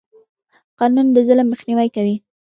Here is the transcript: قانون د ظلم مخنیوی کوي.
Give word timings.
قانون 0.79 1.07
د 1.15 1.17
ظلم 1.27 1.47
مخنیوی 1.53 1.89
کوي. 1.95 2.15